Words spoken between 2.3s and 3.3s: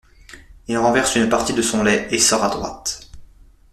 à droite.